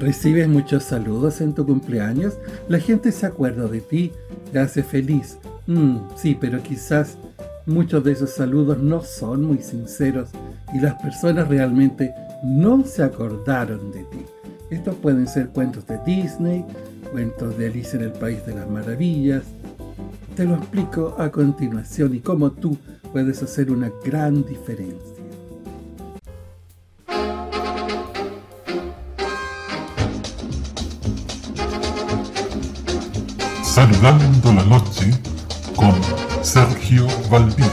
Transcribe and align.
Recibes 0.00 0.48
muchos 0.48 0.84
saludos 0.84 1.42
en 1.42 1.52
tu 1.52 1.66
cumpleaños, 1.66 2.38
la 2.68 2.78
gente 2.78 3.12
se 3.12 3.26
acuerda 3.26 3.68
de 3.68 3.82
ti, 3.82 4.12
te 4.50 4.58
hace 4.58 4.82
feliz. 4.82 5.36
Mm, 5.66 5.98
sí, 6.16 6.38
pero 6.40 6.62
quizás 6.62 7.18
muchos 7.66 8.02
de 8.02 8.12
esos 8.12 8.30
saludos 8.30 8.78
no 8.78 9.02
son 9.02 9.44
muy 9.44 9.58
sinceros 9.58 10.30
y 10.72 10.80
las 10.80 10.94
personas 11.02 11.48
realmente 11.48 12.14
no 12.42 12.82
se 12.86 13.02
acordaron 13.02 13.92
de 13.92 14.04
ti. 14.04 14.24
Estos 14.70 14.94
pueden 14.94 15.28
ser 15.28 15.50
cuentos 15.50 15.86
de 15.86 15.98
Disney, 16.06 16.64
cuentos 17.12 17.58
de 17.58 17.66
Alicia 17.66 17.98
en 17.98 18.06
el 18.06 18.12
País 18.12 18.44
de 18.46 18.54
las 18.54 18.70
Maravillas. 18.70 19.42
Te 20.34 20.46
lo 20.46 20.54
explico 20.54 21.14
a 21.18 21.30
continuación 21.30 22.14
y 22.14 22.20
cómo 22.20 22.52
tú 22.52 22.74
puedes 23.12 23.42
hacer 23.42 23.70
una 23.70 23.92
gran 24.02 24.46
diferencia. 24.46 25.19
Saludando 33.80 34.52
la 34.52 34.64
noche 34.64 35.10
con 35.74 35.94
Sergio 36.42 37.06
Valdivia. 37.30 37.66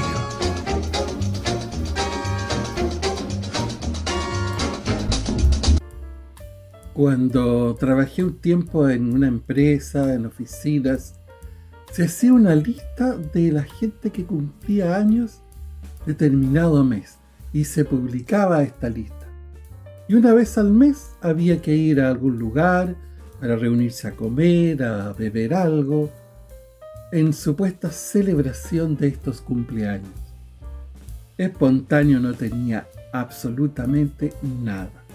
Cuando 6.94 7.76
trabajé 7.76 8.24
un 8.24 8.38
tiempo 8.38 8.88
en 8.88 9.14
una 9.14 9.28
empresa, 9.28 10.14
en 10.14 10.28
oficinas, 10.28 11.16
se 11.92 12.06
hacía 12.06 12.32
una 12.32 12.56
lista 12.56 13.18
de 13.34 13.52
la 13.52 13.64
gente 13.64 14.10
que 14.10 14.24
cumplía 14.24 14.96
años 14.96 15.42
determinado 16.06 16.86
mes 16.86 17.18
y 17.52 17.66
se 17.66 17.84
publicaba 17.84 18.64
esta 18.64 18.88
lista. 18.88 19.28
Y 20.08 20.16
una 20.16 20.34
vez 20.34 20.58
al 20.58 20.72
mes 20.72 21.18
había 21.20 21.62
que 21.62 21.76
ir 21.76 22.00
a 22.00 22.08
algún 22.08 22.40
lugar 22.40 22.96
para 23.40 23.56
reunirse 23.56 24.08
a 24.08 24.12
comer, 24.12 24.84
a 24.84 25.14
beber 25.14 25.54
algo, 25.54 26.10
en 27.12 27.34
supuesta 27.34 27.90
celebración 27.92 28.98
de 28.98 29.08
estos 29.08 29.42
cumpleaños. 29.42 30.12
Espontáneo 31.38 32.20
no 32.20 32.34
tenía 32.34 32.88
absolutamente 33.14 34.34
nada 34.64 35.08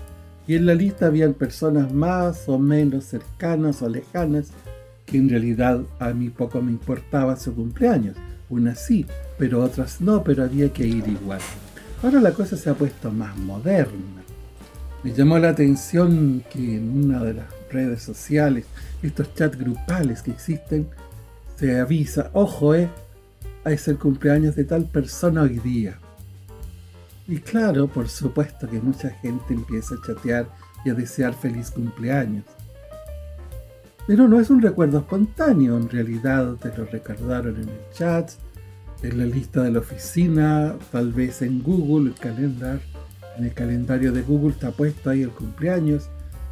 y 0.46 0.56
en 0.56 0.66
la 0.66 0.74
lista 0.74 1.06
habían 1.06 1.34
personas 1.34 1.92
más 1.92 2.48
o 2.48 2.58
menos 2.58 3.04
cercanas 3.04 3.82
o 3.82 3.88
lejanas 3.88 4.50
que 5.06 5.18
en 5.18 5.28
realidad 5.28 5.82
a 5.98 6.10
mí 6.10 6.30
poco 6.30 6.60
me 6.60 6.72
importaba 6.72 7.36
su 7.36 7.54
cumpleaños. 7.54 8.16
Unas 8.48 8.84
sí, 8.84 9.06
pero 9.38 9.62
otras 9.62 10.00
no, 10.00 10.22
pero 10.22 10.44
había 10.44 10.72
que 10.72 10.86
ir 10.86 11.06
igual. 11.08 11.40
Ahora 12.02 12.20
la 12.20 12.32
cosa 12.32 12.56
se 12.56 12.70
ha 12.70 12.74
puesto 12.74 13.10
más 13.10 13.36
moderna. 13.36 14.21
Me 15.02 15.12
llamó 15.12 15.36
la 15.38 15.48
atención 15.48 16.44
que 16.48 16.76
en 16.76 17.04
una 17.04 17.24
de 17.24 17.34
las 17.34 17.46
redes 17.70 18.02
sociales, 18.02 18.66
estos 19.02 19.34
chats 19.34 19.58
grupales 19.58 20.22
que 20.22 20.30
existen, 20.30 20.86
se 21.56 21.80
avisa, 21.80 22.30
ojo, 22.34 22.74
eh, 22.76 22.88
es 23.64 23.88
el 23.88 23.98
cumpleaños 23.98 24.54
de 24.54 24.64
tal 24.64 24.84
persona 24.84 25.42
hoy 25.42 25.58
día. 25.58 25.98
Y 27.26 27.38
claro, 27.38 27.88
por 27.88 28.08
supuesto 28.08 28.68
que 28.68 28.80
mucha 28.80 29.10
gente 29.10 29.54
empieza 29.54 29.96
a 29.96 30.06
chatear 30.06 30.46
y 30.84 30.90
a 30.90 30.94
desear 30.94 31.34
feliz 31.34 31.72
cumpleaños. 31.72 32.44
Pero 34.06 34.28
no 34.28 34.40
es 34.40 34.50
un 34.50 34.62
recuerdo 34.62 34.98
espontáneo, 34.98 35.78
en 35.78 35.88
realidad 35.88 36.54
te 36.60 36.76
lo 36.76 36.84
recordaron 36.84 37.56
en 37.56 37.68
el 37.68 37.80
chat, 37.92 38.30
en 39.02 39.18
la 39.18 39.26
lista 39.26 39.62
de 39.62 39.72
la 39.72 39.80
oficina, 39.80 40.76
tal 40.92 41.12
vez 41.12 41.42
en 41.42 41.60
Google, 41.62 42.10
el 42.10 42.14
calendar, 42.16 42.80
en 43.36 43.44
el 43.44 43.52
calendario 43.52 44.12
de 44.12 44.22
Google 44.22 44.52
está 44.52 44.70
puesto 44.70 45.10
ahí 45.10 45.22
el 45.22 45.30
cumpleaños, 45.30 46.08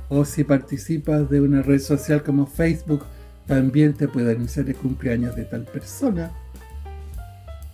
o 0.09 0.25
si 0.25 0.45
participas 0.45 1.31
de 1.31 1.41
una 1.41 1.62
red 1.62 1.81
social 1.81 2.23
como 2.23 2.47
Facebook, 2.47 3.05
también 3.47 3.95
te 3.95 4.09
puede 4.09 4.33
anunciar 4.33 4.69
el 4.69 4.77
cumpleaños 4.77 5.36
de 5.36 5.45
tal 5.45 5.64
persona. 5.64 6.31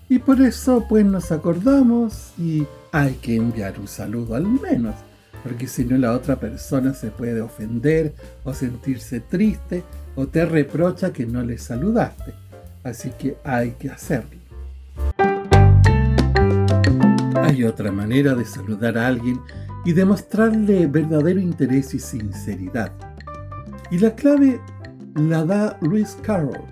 Y 0.09 0.19
por 0.19 0.41
eso 0.41 0.87
pues 0.89 1.05
nos 1.05 1.33
acordamos 1.33 2.33
y 2.39 2.67
hay 2.93 3.15
que 3.15 3.37
enviar 3.37 3.79
un 3.81 3.89
saludo 3.89 4.37
al 4.37 4.47
menos, 4.47 4.95
porque 5.43 5.67
si 5.67 5.85
no 5.85 5.97
la 5.99 6.13
otra 6.13 6.37
persona 6.37 6.95
se 6.95 7.11
puede 7.11 7.41
ofender 7.41 8.15
o 8.45 8.55
sentirse 8.55 9.21
triste 9.21 9.83
o 10.15 10.27
te 10.27 10.45
reprocha 10.45 11.13
que 11.13 11.27
no 11.27 11.43
le 11.43 11.59
saludaste. 11.59 12.35
Así 12.85 13.11
que 13.19 13.37
hay 13.45 13.73
que 13.73 13.91
hacerlo. 13.91 14.46
Hay 17.47 17.63
otra 17.63 17.93
manera 17.93 18.35
de 18.35 18.45
saludar 18.45 18.99
a 18.99 19.07
alguien 19.07 19.41
y 19.85 19.93
demostrarle 19.93 20.89
verdadero 20.89 21.39
interés 21.39 21.95
y 21.95 22.01
sinceridad. 22.01 22.91
Y 23.89 24.01
la 24.01 24.17
clave 24.17 24.61
la 25.15 25.45
da 25.45 25.79
Lewis 25.81 26.19
Carroll 26.23 26.65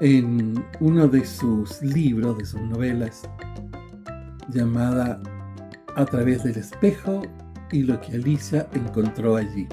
en 0.00 0.64
uno 0.78 1.08
de 1.08 1.24
sus 1.24 1.82
libros, 1.82 2.38
de 2.38 2.46
sus 2.46 2.60
novelas, 2.60 3.28
llamada 4.50 5.20
A 5.96 6.04
través 6.04 6.44
del 6.44 6.58
espejo 6.58 7.22
y 7.72 7.82
lo 7.82 8.00
que 8.00 8.14
Alicia 8.14 8.68
encontró 8.72 9.34
allí, 9.34 9.66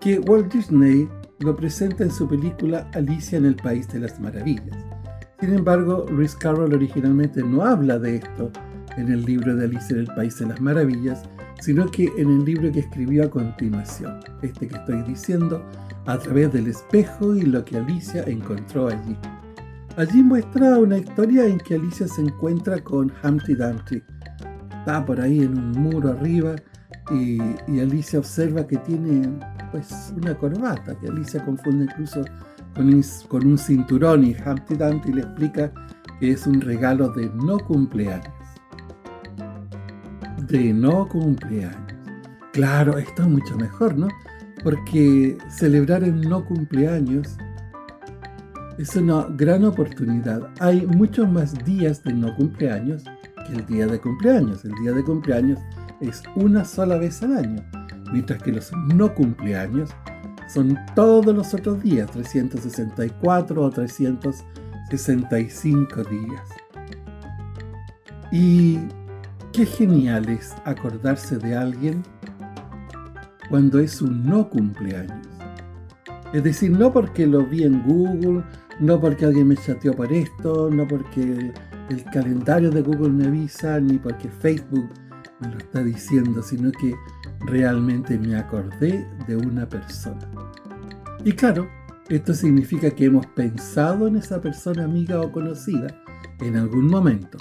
que 0.00 0.18
Walt 0.18 0.52
Disney 0.52 1.08
lo 1.38 1.54
presenta 1.54 2.02
en 2.02 2.10
su 2.10 2.26
película 2.28 2.90
Alicia 2.94 3.38
en 3.38 3.44
el 3.44 3.54
País 3.54 3.86
de 3.86 4.00
las 4.00 4.18
Maravillas. 4.18 4.76
Sin 5.40 5.54
embargo, 5.54 6.04
Lewis 6.10 6.36
Carroll 6.36 6.74
originalmente 6.74 7.42
no 7.42 7.64
habla 7.64 7.98
de 7.98 8.16
esto 8.16 8.52
en 8.98 9.10
el 9.10 9.24
libro 9.24 9.56
de 9.56 9.64
Alicia 9.64 9.94
en 9.94 10.00
el 10.00 10.14
País 10.14 10.38
de 10.38 10.46
las 10.46 10.60
Maravillas, 10.60 11.22
sino 11.60 11.90
que 11.90 12.10
en 12.18 12.28
el 12.28 12.44
libro 12.44 12.70
que 12.70 12.80
escribió 12.80 13.24
a 13.24 13.30
continuación, 13.30 14.20
este 14.42 14.68
que 14.68 14.76
estoy 14.76 15.02
diciendo, 15.02 15.64
a 16.06 16.18
través 16.18 16.52
del 16.52 16.66
espejo 16.66 17.34
y 17.34 17.42
lo 17.42 17.64
que 17.64 17.78
Alicia 17.78 18.22
encontró 18.24 18.88
allí. 18.88 19.16
Allí 19.96 20.22
muestra 20.22 20.78
una 20.78 20.98
historia 20.98 21.46
en 21.46 21.58
que 21.58 21.74
Alicia 21.74 22.06
se 22.06 22.22
encuentra 22.22 22.78
con 22.82 23.12
Humpty 23.22 23.54
Dumpty. 23.54 24.02
Está 24.78 25.04
por 25.04 25.20
ahí 25.20 25.40
en 25.40 25.58
un 25.58 25.72
muro 25.72 26.10
arriba 26.10 26.56
y, 27.10 27.40
Alicia 27.80 28.18
observa 28.18 28.66
que 28.66 28.76
tiene 28.78 29.28
pues 29.72 30.12
una 30.16 30.34
corbata, 30.34 30.94
que 31.00 31.08
Alicia 31.08 31.44
confunde 31.44 31.84
incluso 31.84 32.24
con 32.74 33.46
un, 33.46 33.58
cinturón 33.58 34.24
y 34.24 34.34
Humpty 34.34 34.74
Dumpty 34.74 35.12
le 35.12 35.22
explica 35.22 35.72
que 36.18 36.32
es 36.32 36.46
un 36.46 36.60
regalo 36.60 37.08
de 37.10 37.30
no 37.34 37.58
cumpleaños. 37.58 38.32
De 40.48 40.72
no 40.72 41.08
cumpleaños. 41.08 41.76
Claro, 42.52 42.98
esto 42.98 43.22
es 43.22 43.28
mucho 43.28 43.56
mejor, 43.56 43.96
¿no? 43.96 44.08
porque 44.62 45.38
celebrar 45.48 46.04
el 46.04 46.20
no 46.20 46.44
cumpleaños 46.44 47.36
es 48.78 48.96
una 48.96 49.26
gran 49.36 49.64
oportunidad. 49.64 50.48
Hay 50.58 50.86
muchos 50.86 51.30
más 51.30 51.54
días 51.64 52.02
de 52.02 52.12
no 52.12 52.34
cumpleaños 52.36 53.04
que 53.46 53.54
el 53.54 53.66
día 53.66 53.86
de 53.86 54.00
cumpleaños. 54.00 54.64
El 54.64 54.74
día 54.82 54.92
de 54.92 55.04
cumpleaños 55.04 55.58
es 56.00 56.22
una 56.36 56.64
sola 56.64 56.96
vez 56.96 57.22
al 57.22 57.36
año, 57.36 57.62
mientras 58.12 58.42
que 58.42 58.52
los 58.52 58.70
no 58.94 59.14
cumpleaños 59.14 59.90
son 60.52 60.78
todos 60.94 61.34
los 61.34 61.54
otros 61.54 61.82
días, 61.82 62.10
364 62.10 63.62
o 63.62 63.70
365 63.70 66.04
días. 66.04 66.42
Y 68.32 68.78
qué 69.52 69.66
genial 69.66 70.28
es 70.28 70.54
acordarse 70.64 71.38
de 71.38 71.56
alguien 71.56 72.02
cuando 73.48 73.78
es 73.78 74.02
un 74.02 74.24
no 74.24 74.48
cumpleaños. 74.48 75.28
Es 76.32 76.44
decir, 76.44 76.70
no 76.70 76.92
porque 76.92 77.26
lo 77.26 77.44
vi 77.44 77.64
en 77.64 77.82
Google, 77.82 78.44
no 78.78 79.00
porque 79.00 79.26
alguien 79.26 79.48
me 79.48 79.56
chateó 79.56 79.94
por 79.94 80.12
esto, 80.12 80.70
no 80.70 80.86
porque 80.86 81.52
el 81.88 82.04
calendario 82.12 82.70
de 82.70 82.82
Google 82.82 83.10
me 83.10 83.26
avisa, 83.26 83.80
ni 83.80 83.98
porque 83.98 84.28
Facebook 84.28 84.88
me 85.40 85.48
lo 85.48 85.58
está 85.58 85.82
diciendo, 85.82 86.42
sino 86.42 86.70
que 86.72 86.94
realmente 87.40 88.18
me 88.18 88.36
acordé 88.36 89.06
de 89.26 89.36
una 89.36 89.68
persona. 89.68 90.28
Y 91.24 91.32
claro, 91.32 91.68
esto 92.08 92.34
significa 92.34 92.90
que 92.90 93.06
hemos 93.06 93.26
pensado 93.26 94.08
en 94.08 94.16
esa 94.16 94.40
persona 94.40 94.84
amiga 94.84 95.20
o 95.20 95.30
conocida 95.30 95.86
en 96.40 96.56
algún 96.56 96.86
momento. 96.86 97.38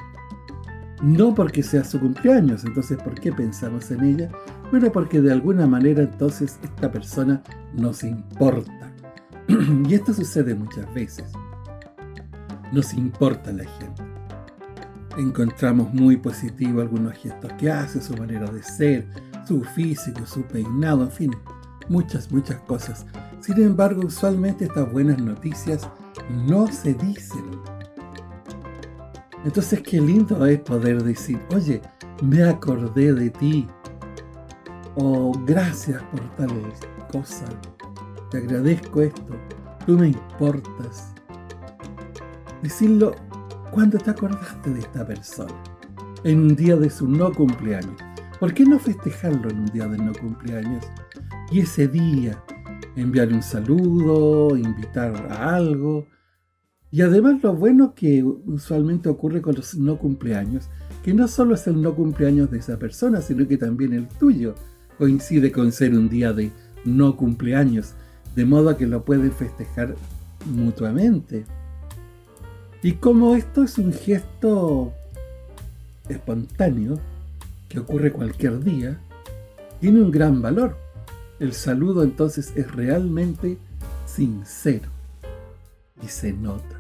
No 1.02 1.34
porque 1.34 1.64
sea 1.64 1.84
su 1.84 2.00
cumpleaños, 2.00 2.66
entonces 2.66 2.98
¿por 3.02 3.16
qué 3.20 3.32
pensamos 3.32 3.90
en 3.92 4.04
ella? 4.04 4.32
Bueno, 4.70 4.92
porque 4.92 5.22
de 5.22 5.32
alguna 5.32 5.66
manera 5.66 6.04
entonces 6.04 6.60
esta 6.62 6.92
persona 6.92 7.42
nos 7.74 8.04
importa. 8.04 8.94
y 9.48 9.94
esto 9.94 10.14
sucede 10.14 10.54
muchas 10.54 10.94
veces. 10.94 11.32
Nos 12.72 12.94
importa 12.94 13.52
la 13.52 13.64
gente. 13.64 14.09
Encontramos 15.20 15.94
muy 15.94 16.16
positivo 16.16 16.80
algunos 16.80 17.14
gestos 17.18 17.52
que 17.58 17.70
hace, 17.70 18.02
su 18.02 18.16
manera 18.16 18.50
de 18.50 18.64
ser, 18.64 19.06
su 19.46 19.62
físico, 19.66 20.26
su 20.26 20.44
peinado, 20.44 21.04
en 21.04 21.12
fin, 21.12 21.32
muchas, 21.90 22.32
muchas 22.32 22.58
cosas. 22.62 23.06
Sin 23.42 23.62
embargo, 23.62 24.04
usualmente 24.06 24.64
estas 24.64 24.90
buenas 24.94 25.20
noticias 25.20 25.86
no 26.48 26.68
se 26.68 26.94
dicen. 26.94 27.44
Entonces, 29.44 29.82
qué 29.82 30.00
lindo 30.00 30.46
es 30.46 30.62
poder 30.62 31.04
decir, 31.04 31.38
oye, 31.54 31.82
me 32.24 32.42
acordé 32.46 33.14
de 33.14 33.30
ti, 33.30 33.68
o 34.96 35.34
gracias 35.46 36.02
por 36.04 36.22
tal 36.38 36.74
cosa, 37.12 37.46
te 38.32 38.38
agradezco 38.38 39.02
esto, 39.02 39.36
tú 39.86 39.98
me 39.98 40.08
importas. 40.08 41.14
Decirlo 42.62 43.16
cuando 43.72 43.98
te 43.98 44.10
acordaste 44.10 44.72
de 44.72 44.80
esta 44.80 45.06
persona, 45.06 45.54
en 46.24 46.40
un 46.40 46.56
día 46.56 46.76
de 46.76 46.90
su 46.90 47.08
no 47.08 47.32
cumpleaños. 47.32 47.96
¿Por 48.40 48.54
qué 48.54 48.64
no 48.66 48.80
festejarlo 48.80 49.50
en 49.50 49.60
un 49.60 49.66
día 49.68 49.88
de 49.88 49.98
no 49.98 50.14
cumpleaños? 50.14 50.86
Y 51.52 51.60
ese 51.60 51.88
día 51.88 52.42
enviar 52.96 53.30
un 53.30 53.44
saludo, 53.44 54.56
invitar 54.56 55.16
a 55.32 55.56
algo. 55.56 56.08
Y 56.92 57.02
además 57.02 57.44
lo 57.44 57.56
bueno 57.56 57.94
que 57.94 58.24
usualmente 58.24 59.10
ocurre 59.10 59.42
con 59.42 59.56
los 59.56 59.76
no 59.76 59.98
cumpleaños, 59.98 60.70
que 61.04 61.14
no 61.14 61.28
solo 61.28 61.56
es 61.56 61.68
el 61.68 61.82
no 61.82 61.96
cumpleaños 61.96 62.50
de 62.50 62.60
esa 62.60 62.78
persona, 62.78 63.22
sino 63.22 63.48
que 63.48 63.58
también 63.58 63.94
el 63.94 64.08
tuyo 64.08 64.56
coincide 64.98 65.52
con 65.52 65.72
ser 65.72 65.94
un 65.94 66.10
día 66.10 66.34
de 66.34 66.52
no 66.86 67.16
cumpleaños, 67.16 67.94
de 68.36 68.46
modo 68.46 68.76
que 68.76 68.88
lo 68.88 69.06
pueden 69.06 69.32
festejar 69.32 69.96
mutuamente. 70.46 71.46
Y 72.82 72.94
como 72.94 73.36
esto 73.36 73.64
es 73.64 73.78
un 73.78 73.92
gesto 73.92 74.94
espontáneo, 76.08 76.98
que 77.68 77.80
ocurre 77.80 78.12
cualquier 78.12 78.64
día, 78.64 79.00
tiene 79.82 80.02
un 80.02 80.12
gran 80.12 80.42
valor. 80.42 80.78
El 81.40 81.54
saludo 81.54 82.04
entonces 82.04 82.54
es 82.56 82.72
realmente 82.72 83.58
sincero 84.06 84.90
y 86.02 86.08
se 86.08 86.34
nota. 86.34 86.80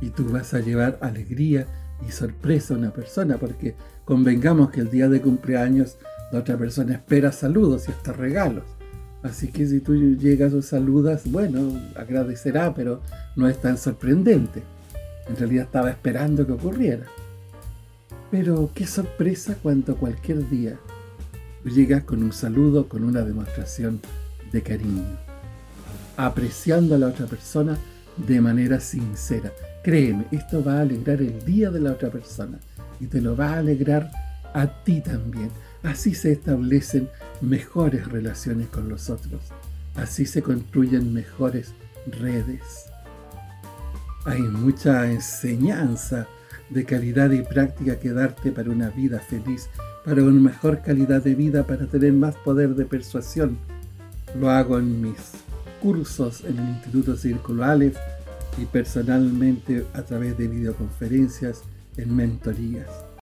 Y 0.00 0.10
tú 0.10 0.28
vas 0.30 0.54
a 0.54 0.60
llevar 0.60 0.98
alegría 1.00 1.66
y 2.06 2.10
sorpresa 2.10 2.74
a 2.74 2.78
una 2.78 2.90
persona, 2.90 3.38
porque 3.38 3.74
convengamos 4.04 4.70
que 4.70 4.80
el 4.80 4.90
día 4.90 5.08
de 5.08 5.20
cumpleaños 5.20 5.96
la 6.32 6.40
otra 6.40 6.56
persona 6.56 6.94
espera 6.94 7.32
saludos 7.32 7.88
y 7.88 7.92
hasta 7.92 8.12
regalos. 8.12 8.64
Así 9.24 9.48
que 9.48 9.66
si 9.66 9.80
tú 9.80 9.94
llegas 10.16 10.52
o 10.52 10.60
saludas, 10.60 11.22
bueno, 11.24 11.80
agradecerá, 11.96 12.74
pero 12.74 13.00
no 13.36 13.48
es 13.48 13.58
tan 13.58 13.78
sorprendente. 13.78 14.62
En 15.26 15.36
realidad 15.36 15.64
estaba 15.64 15.90
esperando 15.90 16.46
que 16.46 16.52
ocurriera. 16.52 17.06
Pero 18.30 18.70
qué 18.74 18.86
sorpresa 18.86 19.56
cuando 19.62 19.96
cualquier 19.96 20.46
día 20.50 20.78
llegas 21.64 22.04
con 22.04 22.22
un 22.22 22.34
saludo, 22.34 22.86
con 22.86 23.02
una 23.02 23.22
demostración 23.22 23.98
de 24.52 24.62
cariño, 24.62 25.16
apreciando 26.18 26.94
a 26.94 26.98
la 26.98 27.06
otra 27.06 27.24
persona 27.24 27.78
de 28.18 28.42
manera 28.42 28.78
sincera. 28.78 29.50
Créeme, 29.82 30.26
esto 30.32 30.62
va 30.62 30.78
a 30.78 30.82
alegrar 30.82 31.22
el 31.22 31.42
día 31.46 31.70
de 31.70 31.80
la 31.80 31.92
otra 31.92 32.10
persona 32.10 32.58
y 33.00 33.06
te 33.06 33.22
lo 33.22 33.34
va 33.34 33.54
a 33.54 33.58
alegrar 33.58 34.10
a 34.52 34.84
ti 34.84 35.00
también. 35.00 35.48
Así 35.84 36.14
se 36.14 36.32
establecen 36.32 37.10
mejores 37.42 38.08
relaciones 38.08 38.68
con 38.68 38.88
los 38.88 39.10
otros. 39.10 39.42
Así 39.94 40.24
se 40.24 40.42
construyen 40.42 41.12
mejores 41.12 41.74
redes. 42.06 42.86
Hay 44.24 44.40
mucha 44.40 45.10
enseñanza 45.10 46.26
de 46.70 46.84
calidad 46.84 47.30
y 47.32 47.42
práctica 47.42 48.00
que 48.00 48.12
darte 48.12 48.50
para 48.50 48.70
una 48.70 48.88
vida 48.88 49.20
feliz, 49.20 49.68
para 50.06 50.22
una 50.22 50.40
mejor 50.40 50.80
calidad 50.80 51.22
de 51.22 51.34
vida, 51.34 51.66
para 51.66 51.86
tener 51.86 52.14
más 52.14 52.34
poder 52.36 52.74
de 52.74 52.86
persuasión. 52.86 53.58
Lo 54.40 54.48
hago 54.48 54.78
en 54.78 55.02
mis 55.02 55.32
cursos 55.82 56.44
en 56.44 56.58
el 56.58 56.68
Instituto 56.70 57.14
Círculo 57.14 57.62
Aleph 57.62 57.98
y 58.56 58.64
personalmente 58.64 59.84
a 59.92 60.00
través 60.00 60.38
de 60.38 60.48
videoconferencias 60.48 61.62
en 61.98 62.16
mentorías. 62.16 63.04